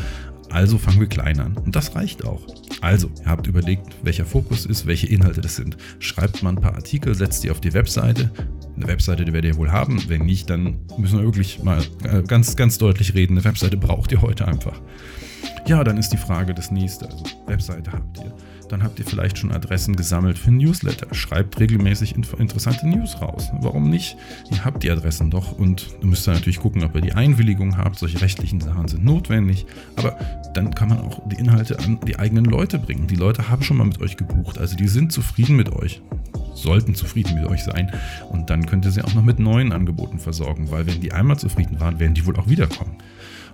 Also 0.51 0.79
fangen 0.79 1.01
wir 1.01 1.07
klein 1.07 1.41
an. 1.41 1.57
Und 1.57 1.77
das 1.77 1.95
reicht 1.95 2.25
auch. 2.25 2.47
Also, 2.81 3.11
ihr 3.21 3.27
habt 3.27 3.47
überlegt, 3.47 3.95
welcher 4.03 4.25
Fokus 4.25 4.67
ist, 4.67 4.87
welche 4.87 5.07
Inhalte 5.07 5.41
das 5.41 5.57
sind. 5.57 5.77
Schreibt 5.99 6.43
mal 6.43 6.51
ein 6.51 6.61
paar 6.61 6.75
Artikel, 6.75 7.15
setzt 7.15 7.45
die 7.45 7.51
auf 7.51 7.61
die 7.61 7.75
Webseite. 7.75 8.31
Eine 8.77 8.87
Webseite, 8.87 9.25
die 9.25 9.33
werdet 9.33 9.55
ihr 9.55 9.59
wohl 9.59 9.73
haben. 9.73 10.03
Wenn 10.09 10.25
nicht, 10.27 10.51
dann 10.51 10.79
müssen 10.99 11.19
wir 11.19 11.25
wirklich 11.25 11.63
mal 11.63 11.83
äh, 12.05 12.23
ganz, 12.23 12.57
ganz 12.57 12.79
deutlich 12.79 13.15
reden. 13.15 13.35
Eine 13.35 13.45
Webseite 13.45 13.77
braucht 13.77 14.13
ihr 14.13 14.23
heute 14.23 14.47
einfach. 14.47 14.81
Ja, 15.67 15.83
dann 15.83 15.97
ist 15.97 16.13
die 16.13 16.17
Frage 16.17 16.55
das 16.55 16.71
nächste. 16.71 17.07
Also, 17.07 17.25
Webseite 17.47 17.93
habt 17.93 18.19
ihr 18.19 18.33
dann 18.69 18.83
habt 18.83 18.99
ihr 18.99 19.05
vielleicht 19.05 19.39
schon 19.39 19.53
Adressen 19.53 19.97
gesammelt 19.97 20.39
für 20.39 20.51
Newsletter. 20.51 21.15
Schreibt 21.15 21.59
regelmäßig 21.61 22.17
interessante 22.17 22.87
News 22.87 23.21
raus. 23.21 23.51
Warum 23.61 23.91
nicht? 23.91 24.17
Ihr 24.51 24.65
habt 24.65 24.83
die 24.83 24.91
Adressen 24.91 25.31
doch 25.31 25.53
und 25.53 26.03
müsst 26.03 26.27
dann 26.27 26.35
natürlich 26.35 26.61
gucken, 26.61 26.83
ob 26.85 26.95
ihr 26.95 27.01
die 27.01 27.13
Einwilligung 27.13 27.77
habt. 27.77 27.99
Solche 27.99 28.21
rechtlichen 28.21 28.61
Sachen 28.61 28.89
sind 28.89 29.05
notwendig. 29.05 29.67
Aber 29.97 30.17
dann 30.55 30.75
kann 30.75 30.89
man 30.89 30.99
auch 30.99 31.21
die 31.29 31.37
Inhalte 31.37 31.79
an 31.79 32.01
die 32.07 32.19
eigenen 32.19 32.45
Leute 32.45 32.79
bringen. 32.79 33.07
Die 33.07 33.17
Leute 33.17 33.49
haben 33.49 33.63
schon 33.63 33.77
mal 33.77 33.87
mit 33.87 34.01
euch 34.01 34.17
gebucht, 34.17 34.59
also 34.59 34.77
die 34.77 34.89
sind 34.89 35.13
zufrieden 35.13 35.57
mit 35.57 35.71
euch 35.71 36.03
sollten 36.55 36.95
zufrieden 36.95 37.35
mit 37.35 37.45
euch 37.45 37.63
sein. 37.65 37.93
Und 38.31 38.49
dann 38.49 38.65
könnt 38.65 38.87
ihr 38.87 38.91
sie 38.91 39.03
auch 39.03 39.13
noch 39.13 39.23
mit 39.23 39.39
neuen 39.39 39.73
Angeboten 39.73 40.19
versorgen, 40.19 40.71
weil 40.71 40.87
wenn 40.87 41.03
die 41.03 41.13
einmal 41.13 41.39
zufrieden 41.39 41.81
waren, 41.81 42.01
werden 42.01 42.15
die 42.15 42.25
wohl 42.25 42.37
auch 42.37 42.49
wiederkommen. 42.49 42.97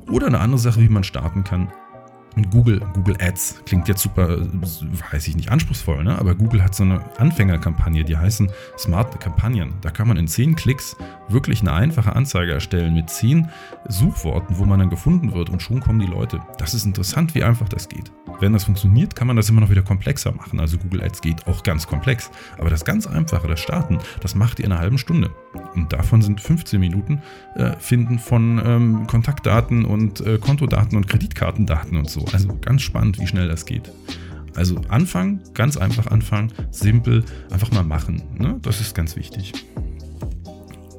Oder 0.08 0.28
eine 0.28 0.38
andere 0.38 0.60
Sache, 0.60 0.80
wie 0.80 0.88
man 0.88 1.02
starten 1.02 1.42
kann, 1.42 1.72
Google, 2.50 2.80
Google 2.94 3.16
Ads 3.20 3.62
klingt 3.66 3.88
jetzt 3.88 4.02
super, 4.02 4.38
weiß 5.10 5.28
ich 5.28 5.36
nicht, 5.36 5.50
anspruchsvoll, 5.50 6.02
ne? 6.02 6.18
aber 6.18 6.34
Google 6.34 6.64
hat 6.64 6.74
so 6.74 6.82
eine 6.82 7.04
Anfängerkampagne, 7.18 8.04
die 8.04 8.16
heißen 8.16 8.50
Smart 8.78 9.20
Kampagnen. 9.20 9.74
Da 9.82 9.90
kann 9.90 10.08
man 10.08 10.16
in 10.16 10.26
10 10.26 10.56
Klicks 10.56 10.96
wirklich 11.28 11.60
eine 11.60 11.72
einfache 11.72 12.14
Anzeige 12.16 12.52
erstellen 12.52 12.94
mit 12.94 13.10
10 13.10 13.48
Suchworten, 13.88 14.58
wo 14.58 14.64
man 14.64 14.78
dann 14.78 14.90
gefunden 14.90 15.32
wird 15.34 15.50
und 15.50 15.60
schon 15.60 15.80
kommen 15.80 15.98
die 15.98 16.06
Leute. 16.06 16.40
Das 16.58 16.74
ist 16.74 16.86
interessant, 16.86 17.34
wie 17.34 17.44
einfach 17.44 17.68
das 17.68 17.88
geht. 17.88 18.10
Wenn 18.42 18.52
das 18.52 18.64
funktioniert, 18.64 19.14
kann 19.14 19.28
man 19.28 19.36
das 19.36 19.48
immer 19.48 19.60
noch 19.60 19.70
wieder 19.70 19.82
komplexer 19.82 20.32
machen. 20.32 20.58
Also 20.58 20.76
Google 20.76 21.04
Ads 21.04 21.20
geht 21.20 21.46
auch 21.46 21.62
ganz 21.62 21.86
komplex. 21.86 22.28
Aber 22.58 22.70
das 22.70 22.84
ganz 22.84 23.06
einfache, 23.06 23.46
das 23.46 23.60
Starten, 23.60 24.00
das 24.20 24.34
macht 24.34 24.58
ihr 24.58 24.64
in 24.64 24.72
einer 24.72 24.80
halben 24.80 24.98
Stunde. 24.98 25.30
Und 25.76 25.92
davon 25.92 26.22
sind 26.22 26.40
15 26.40 26.80
Minuten 26.80 27.22
äh, 27.54 27.76
Finden 27.78 28.18
von 28.18 28.60
ähm, 28.64 29.06
Kontaktdaten 29.06 29.84
und 29.84 30.20
äh, 30.22 30.38
Kontodaten 30.38 30.96
und 30.96 31.06
Kreditkartendaten 31.06 31.96
und 31.96 32.10
so. 32.10 32.24
Also 32.32 32.58
ganz 32.60 32.82
spannend, 32.82 33.20
wie 33.20 33.28
schnell 33.28 33.46
das 33.46 33.64
geht. 33.64 33.92
Also 34.56 34.80
anfangen, 34.88 35.40
ganz 35.54 35.76
einfach 35.76 36.08
anfangen, 36.08 36.52
simpel, 36.72 37.24
einfach 37.52 37.70
mal 37.70 37.84
machen. 37.84 38.22
Ne? 38.36 38.58
Das 38.60 38.80
ist 38.80 38.96
ganz 38.96 39.14
wichtig. 39.14 39.52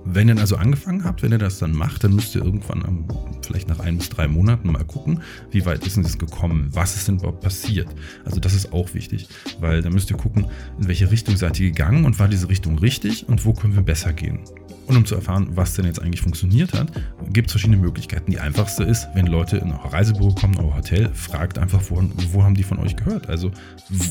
Wenn 0.06 0.28
ihr 0.28 0.38
also 0.38 0.58
angefangen 0.58 1.04
habt, 1.06 1.24
wenn 1.24 1.32
ihr 1.32 1.38
das 1.38 1.60
dann 1.60 1.72
macht, 1.72 2.04
dann 2.04 2.14
müsst 2.14 2.36
ihr 2.36 2.44
irgendwann 2.44 3.06
vielleicht 3.42 3.70
nach 3.70 3.80
ein 3.80 3.98
bis 3.98 4.10
drei 4.10 4.28
Monaten 4.28 4.72
mal 4.72 4.84
gucken, 4.84 5.22
wie 5.52 5.66
weit 5.66 5.86
ist 5.86 5.96
denn 5.96 6.04
das 6.04 6.18
gekommen, 6.18 6.70
was 6.72 6.96
ist 6.96 7.08
denn 7.08 7.18
überhaupt 7.18 7.42
passiert. 7.42 7.88
Also 8.26 8.40
das 8.40 8.54
ist 8.54 8.74
auch 8.74 8.94
wichtig, 8.94 9.28
weil 9.60 9.82
dann 9.82 9.94
müsst 9.94 10.12
ihr 10.12 10.18
gucken, 10.18 10.48
in 10.80 10.88
welche 10.88 11.10
Richtung 11.10 11.38
seid 11.38 11.60
ihr 11.60 11.70
gegangen 11.70 12.06
und 12.06 12.20
war 12.20 12.28
diese 12.28 12.50
Richtung 12.50 12.78
richtig 12.80 13.28
und 13.30 13.46
wo 13.46 13.54
können 13.54 13.76
wir 13.76 13.84
besser 13.84 14.12
gehen. 14.14 14.40
Und 14.88 14.98
um 14.98 15.06
zu 15.06 15.16
erfahren, 15.16 15.48
was 15.56 15.74
denn 15.76 15.86
jetzt 15.86 16.02
eigentlich 16.02 16.22
funktioniert 16.22 16.74
hat, 16.74 16.92
gibt 17.32 17.48
es 17.48 17.54
verschiedene 17.54 17.78
Möglichkeiten. 17.78 18.32
Die 18.32 18.40
einfachste 18.40 18.84
ist, 18.84 19.08
wenn 19.14 19.28
Leute 19.28 19.58
in 19.58 19.72
euer 19.72 19.94
Reisebüro 19.94 20.34
kommen, 20.34 20.58
euer 20.58 20.76
Hotel, 20.76 21.10
fragt 21.14 21.58
einfach, 21.58 21.82
wo, 21.90 22.04
wo 22.32 22.44
haben 22.44 22.56
die 22.56 22.64
von 22.64 22.80
euch 22.80 22.96
gehört? 22.96 23.30
Also 23.30 23.52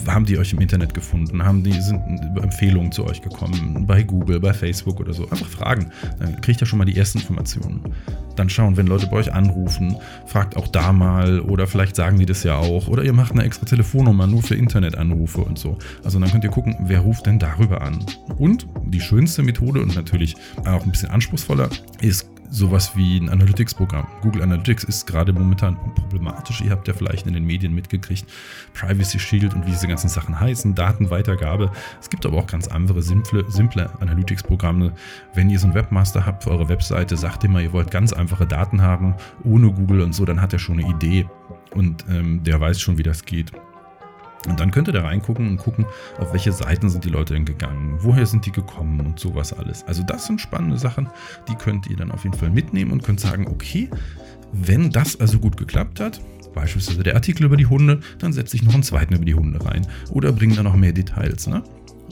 haben 0.07 0.25
die 0.25 0.38
euch 0.38 0.52
im 0.52 0.61
Internet 0.61 0.95
gefunden? 0.95 1.45
Haben 1.45 1.62
die, 1.62 1.73
sind 1.73 2.00
Empfehlungen 2.41 2.93
zu 2.93 3.05
euch 3.05 3.21
gekommen? 3.21 3.87
Bei 3.87 4.02
Google, 4.02 4.41
bei 4.41 4.52
Facebook 4.55 5.00
oder 5.00 5.12
so? 5.12 5.29
Einfach 5.31 5.49
fragen. 5.49 5.91
Dann 6.19 6.41
kriegt 6.41 6.61
ihr 6.61 6.67
schon 6.67 6.79
mal 6.79 6.85
die 6.85 6.97
ersten 6.97 7.19
Informationen. 7.19 7.83
Dann 8.37 8.49
schauen, 8.49 8.76
wenn 8.76 8.87
Leute 8.87 9.09
bei 9.09 9.19
euch 9.19 9.33
anrufen, 9.33 9.97
fragt 10.26 10.57
auch 10.57 10.69
da 10.69 10.93
mal 10.93 11.41
oder 11.41 11.67
vielleicht 11.67 11.97
sagen 11.97 12.19
die 12.19 12.26
das 12.26 12.43
ja 12.45 12.57
auch. 12.57 12.88
Oder 12.88 13.05
ihr 13.05 13.12
macht 13.12 13.33
eine 13.33 13.45
extra 13.45 13.67
Telefonnummer 13.67 14.26
nur 14.26 14.43
für 14.43 14.55
Internetanrufe 14.55 15.43
und 15.43 15.59
so. 15.59 15.79
Also 16.02 16.19
dann 16.19 16.31
könnt 16.31 16.45
ihr 16.45 16.50
gucken, 16.50 16.76
wer 16.81 17.00
ruft 17.00 17.26
denn 17.26 17.38
darüber 17.38 17.83
an. 17.83 18.05
Und 18.38 18.67
die 18.87 19.00
schönste 19.00 19.43
Methode 19.43 19.83
und 19.83 19.95
natürlich 19.95 20.37
auch 20.66 20.85
ein 20.85 20.90
bisschen 20.90 21.11
anspruchsvoller, 21.11 21.69
ist 22.00 22.28
sowas 22.52 22.95
wie 22.95 23.19
ein 23.19 23.31
Analytics-Programm. 23.31 24.07
Google 24.21 24.42
Analytics 24.42 24.85
ist 24.85 25.07
gerade 25.07 25.33
momentan 25.33 25.76
problematisch. 25.95 26.61
Ihr 26.61 26.71
habt 26.71 26.87
ja 26.87 26.92
vielleicht 26.92 27.26
in 27.26 27.33
den 27.33 27.45
Medien 27.45 27.75
mitgekriegt, 27.75 28.26
Privacy 28.75 29.19
Shield 29.19 29.54
und 29.54 29.66
wie 29.66 29.71
diese 29.71 29.88
ganzen 29.88 30.09
Sachen 30.09 30.38
heißen, 30.38 30.75
Datenweitergabe. 30.75 31.73
Es 32.00 32.11
gibt 32.11 32.26
aber 32.26 32.37
auch 32.37 32.47
ganz 32.47 32.69
andere 32.69 33.02
simple, 33.02 33.45
simple 33.49 33.90
Analytics-Programme. 34.00 34.92
Wenn 35.35 35.49
ihr 35.49 35.59
so 35.59 35.66
einen 35.66 35.75
Webmaster 35.75 36.26
habt 36.26 36.45
für 36.45 36.50
eure 36.50 36.69
Webseite, 36.69 37.16
sagt 37.16 37.42
immer, 37.45 37.61
ihr 37.61 37.73
wollt 37.73 37.90
ganz 37.90 38.12
einfache 38.12 38.47
Daten 38.47 38.83
haben, 38.83 39.14
ohne 39.45 39.73
Google 39.73 40.02
und 40.02 40.14
so, 40.14 40.26
dann 40.26 40.42
hat 40.42 40.52
er 40.52 40.59
schon 40.59 40.78
eine 40.78 40.90
Idee 40.90 41.26
und 41.75 42.04
ähm, 42.11 42.45
der 42.45 42.61
weiß 42.61 42.81
schon, 42.81 42.99
wie 42.99 43.02
das 43.02 43.25
geht. 43.25 43.50
Und 44.49 44.58
dann 44.58 44.70
könnt 44.70 44.88
ihr 44.88 44.92
da 44.92 45.02
reingucken 45.02 45.49
und 45.49 45.56
gucken, 45.58 45.87
auf 46.18 46.32
welche 46.32 46.52
Seiten 46.52 46.88
sind 46.88 47.04
die 47.04 47.11
Leute 47.11 47.34
denn 47.34 47.44
gegangen, 47.44 47.99
woher 48.00 48.26
sind 48.26 48.44
die 48.44 48.52
gekommen 48.52 49.00
und 49.00 49.18
sowas 49.18 49.52
alles. 49.52 49.84
Also 49.84 50.02
das 50.02 50.26
sind 50.26 50.40
spannende 50.40 50.78
Sachen, 50.78 51.08
die 51.49 51.54
könnt 51.54 51.87
ihr 51.88 51.96
dann 51.96 52.11
auf 52.11 52.25
jeden 52.25 52.37
Fall 52.37 52.50
mitnehmen 52.50 52.90
und 52.90 53.02
könnt 53.04 53.20
sagen, 53.20 53.46
okay, 53.46 53.88
wenn 54.52 54.90
das 54.90 55.18
also 55.20 55.38
gut 55.38 55.56
geklappt 55.56 56.00
hat, 56.00 56.20
beispielsweise 56.54 57.02
der 57.02 57.14
Artikel 57.14 57.44
über 57.44 57.56
die 57.56 57.66
Hunde, 57.66 58.00
dann 58.18 58.32
setze 58.32 58.56
ich 58.56 58.62
noch 58.62 58.75
einen 58.75 58.82
zweiten 58.82 59.14
über 59.14 59.25
die 59.25 59.34
Hunde 59.34 59.64
rein 59.64 59.87
oder 60.11 60.32
bringe 60.32 60.54
da 60.54 60.62
noch 60.62 60.76
mehr 60.76 60.92
Details. 60.92 61.46
Ne? 61.46 61.62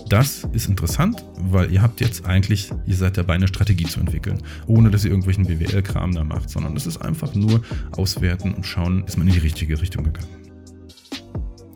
Das 0.08 0.44
ist 0.52 0.68
interessant, 0.68 1.24
weil 1.38 1.70
ihr 1.70 1.82
habt 1.82 2.00
jetzt 2.00 2.24
eigentlich, 2.26 2.70
ihr 2.86 2.96
seid 2.96 3.16
dabei, 3.16 3.34
eine 3.34 3.48
Strategie 3.48 3.84
zu 3.84 4.00
entwickeln, 4.00 4.42
ohne 4.66 4.90
dass 4.90 5.04
ihr 5.04 5.10
irgendwelchen 5.10 5.46
BWL-Kram 5.46 6.12
da 6.12 6.24
macht, 6.24 6.50
sondern 6.50 6.76
es 6.76 6.86
ist 6.86 6.98
einfach 6.98 7.34
nur 7.34 7.62
auswerten 7.92 8.54
und 8.54 8.64
schauen, 8.64 9.04
ist 9.06 9.18
man 9.18 9.28
in 9.28 9.34
die 9.34 9.40
richtige 9.40 9.80
Richtung 9.80 10.04
gegangen. 10.04 10.49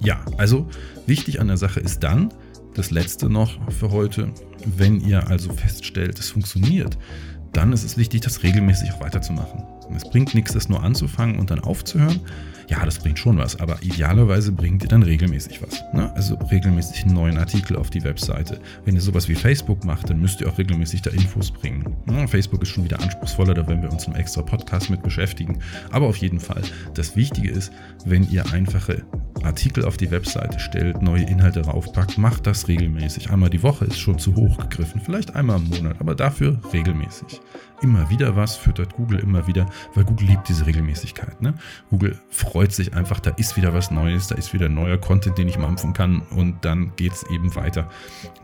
Ja, 0.05 0.25
also 0.37 0.69
wichtig 1.07 1.41
an 1.41 1.49
der 1.49 1.57
Sache 1.57 1.81
ist 1.81 2.01
dann, 2.01 2.33
das 2.75 2.91
letzte 2.91 3.31
noch 3.31 3.59
für 3.73 3.91
heute, 3.91 4.33
wenn 4.65 5.01
ihr 5.01 5.29
also 5.29 5.53
feststellt, 5.53 6.19
es 6.19 6.31
funktioniert, 6.31 6.99
dann 7.53 7.73
ist 7.73 7.85
es 7.85 7.97
wichtig, 7.97 8.21
das 8.21 8.43
regelmäßig 8.43 8.93
auch 8.93 9.01
weiterzumachen. 9.01 9.63
Es 9.95 10.09
bringt 10.09 10.35
nichts, 10.35 10.53
das 10.53 10.69
nur 10.69 10.83
anzufangen 10.83 11.39
und 11.39 11.51
dann 11.51 11.61
aufzuhören. 11.61 12.21
Ja, 12.69 12.85
das 12.85 12.99
bringt 12.99 13.19
schon 13.19 13.37
was, 13.37 13.61
aber 13.61 13.83
idealerweise 13.83 14.51
bringt 14.53 14.83
ihr 14.83 14.89
dann 14.89 15.03
regelmäßig 15.03 15.61
was. 15.63 15.83
Ne? 15.93 16.11
Also 16.15 16.37
regelmäßig 16.37 17.05
einen 17.05 17.15
neuen 17.15 17.37
Artikel 17.37 17.77
auf 17.77 17.91
die 17.91 18.03
Webseite. 18.05 18.59
Wenn 18.85 18.95
ihr 18.95 19.03
sowas 19.03 19.29
wie 19.29 19.35
Facebook 19.35 19.85
macht, 19.85 20.09
dann 20.09 20.19
müsst 20.19 20.41
ihr 20.41 20.49
auch 20.49 20.57
regelmäßig 20.57 21.03
da 21.03 21.11
Infos 21.11 21.51
bringen. 21.51 21.97
Ne? 22.07 22.27
Facebook 22.27 22.63
ist 22.63 22.69
schon 22.69 22.85
wieder 22.85 23.01
anspruchsvoller, 23.01 23.55
da 23.55 23.67
werden 23.67 23.83
wir 23.83 23.93
uns 23.93 24.07
im 24.07 24.15
extra 24.15 24.43
Podcast 24.43 24.89
mit 24.89 25.03
beschäftigen. 25.03 25.59
Aber 25.91 26.07
auf 26.07 26.17
jeden 26.17 26.41
Fall, 26.41 26.63
das 26.95 27.17
Wichtige 27.17 27.51
ist, 27.51 27.71
wenn 28.07 28.29
ihr 28.31 28.51
einfache 28.53 29.03
Artikel 29.43 29.85
auf 29.85 29.99
die 29.99 30.11
Webseite 30.11 30.59
stellt, 30.59 31.03
neue 31.03 31.25
Inhalte 31.25 31.63
draufpackt, 31.63 32.17
macht 32.17 32.47
das 32.47 32.69
regelmäßig. 32.69 33.31
Einmal 33.31 33.51
die 33.51 33.63
Woche 33.63 33.85
ist 33.85 33.99
schon 33.99 34.19
zu 34.19 34.35
hoch 34.37 34.57
gegriffen, 34.57 35.03
vielleicht 35.05 35.37
einmal 35.37 35.59
im 35.59 35.69
Monat, 35.69 35.97
aber 36.01 36.15
dafür 36.15 36.59
regelmäßig. 36.73 37.41
Immer 37.83 38.09
wieder 38.09 38.37
was 38.37 38.57
füttert 38.57 38.95
Google 38.95 39.19
immer 39.19 39.47
wieder, 39.47 39.67
weil 39.95 40.05
Google 40.05 40.29
liebt 40.29 40.49
diese 40.49 40.67
Regelmäßigkeit. 40.67 41.43
Ne? 41.43 41.55
Google 41.91 42.19
freut 42.31 42.73
sich 42.73 42.95
einfach, 42.95 43.21
da 43.21 43.31
ist 43.31 43.57
wieder 43.57 43.75
was 43.75 43.91
Neues, 43.91 44.29
da 44.29 44.37
ist 44.37 44.55
wieder 44.55 44.69
neuer 44.69 44.97
Content, 44.97 45.37
den 45.37 45.49
ich 45.49 45.59
mampfen 45.59 45.93
kann 45.93 46.21
und 46.31 46.65
dann 46.65 46.93
geht 46.97 47.13
es 47.13 47.25
eben 47.31 47.55
weiter. 47.55 47.91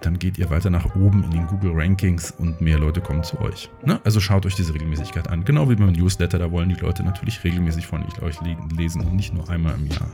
Dann 0.00 0.18
geht 0.18 0.38
ihr 0.38 0.50
weiter 0.50 0.70
nach 0.70 0.94
oben 0.96 1.24
in 1.24 1.30
den 1.30 1.46
Google 1.46 1.72
Rankings 1.74 2.30
und 2.32 2.60
mehr 2.60 2.78
Leute 2.78 3.00
kommen 3.00 3.22
zu 3.22 3.40
euch. 3.40 3.70
Ne? 3.84 4.00
Also 4.04 4.20
schaut 4.20 4.44
euch 4.46 4.54
diese 4.54 4.74
Regelmäßigkeit 4.74 5.28
an. 5.28 5.44
Genau 5.44 5.70
wie 5.70 5.76
beim 5.76 5.92
Newsletter, 5.92 6.38
da 6.38 6.50
wollen 6.50 6.68
die 6.68 6.80
Leute 6.80 7.02
natürlich 7.02 7.42
regelmäßig 7.44 7.86
von 7.86 8.04
euch 8.22 8.38
lesen 8.76 9.02
und 9.02 9.14
nicht 9.14 9.32
nur 9.32 9.48
einmal 9.48 9.74
im 9.74 9.86
Jahr. 9.86 10.10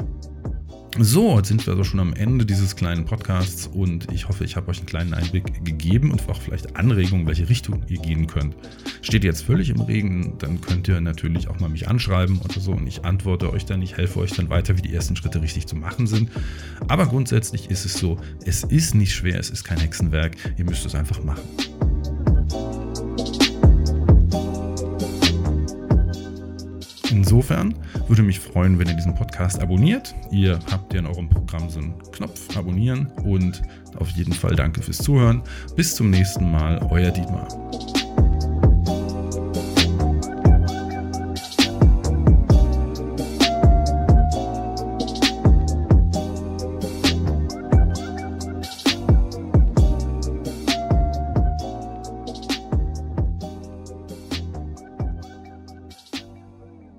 So, 0.99 1.37
jetzt 1.37 1.49
sind 1.49 1.67
wir 1.67 1.73
also 1.73 1.85
schon 1.85 2.01
am 2.01 2.15
Ende 2.15 2.47
dieses 2.47 2.75
kleinen 2.75 3.05
Podcasts 3.05 3.67
und 3.67 4.11
ich 4.13 4.29
hoffe, 4.29 4.45
ich 4.45 4.57
habe 4.57 4.69
euch 4.71 4.79
einen 4.79 4.87
kleinen 4.87 5.13
Einblick 5.13 5.63
gegeben 5.63 6.11
und 6.11 6.27
auch 6.31 6.41
vielleicht 6.41 6.77
Anregungen, 6.77 7.27
welche 7.27 7.51
Richtung 7.51 7.83
ihr 7.87 7.99
gehen 7.99 8.27
könnt. 8.27 8.57
Steht 9.07 9.23
jetzt 9.23 9.45
völlig 9.45 9.71
im 9.71 9.81
Regen, 9.83 10.35
dann 10.41 10.61
könnt 10.61 10.89
ihr 10.89 11.01
natürlich 11.01 11.47
auch 11.47 11.61
mal 11.61 11.69
mich 11.69 11.87
anschreiben 11.87 12.41
oder 12.41 12.59
so 12.59 12.73
und 12.73 12.89
ich 12.89 13.05
antworte 13.05 13.53
euch 13.53 13.65
dann, 13.65 13.81
ich 13.81 13.97
helfe 13.97 14.19
euch 14.19 14.33
dann 14.33 14.49
weiter, 14.49 14.77
wie 14.77 14.83
die 14.83 14.93
ersten 14.93 15.15
Schritte 15.15 15.41
richtig 15.41 15.69
zu 15.69 15.77
machen 15.77 16.09
sind. 16.09 16.29
Aber 16.89 17.07
grundsätzlich 17.07 17.71
ist 17.71 17.85
es 17.85 17.95
so, 17.95 18.19
es 18.45 18.65
ist 18.65 18.97
nicht 18.97 19.15
schwer, 19.15 19.39
es 19.39 19.49
ist 19.49 19.63
kein 19.63 19.79
Hexenwerk, 19.79 20.37
ihr 20.57 20.65
müsst 20.65 20.85
es 20.85 20.97
einfach 20.97 21.23
machen. 21.23 21.45
Insofern 27.09 27.77
würde 28.09 28.25
mich 28.25 28.41
freuen, 28.41 28.77
wenn 28.81 28.89
ihr 28.89 28.95
diesen 28.95 29.15
Podcast 29.15 29.61
abonniert. 29.61 30.17
Ihr 30.33 30.59
habt 30.69 30.93
ja 30.93 30.99
in 30.99 31.07
eurem 31.07 31.29
Programm 31.29 31.71
so 31.71 31.79
einen 31.79 31.95
Knopf 32.11 32.57
abonnieren 32.57 33.07
und 33.23 33.63
auf 34.01 34.11
jeden 34.11 34.33
Fall 34.33 34.57
danke 34.57 34.83
fürs 34.83 34.99
Zuhören. 34.99 35.43
Bis 35.77 35.95
zum 35.95 36.11
nächsten 36.11 36.51
Mal, 36.51 36.85
euer 36.91 37.13
Dietmar. 37.13 37.47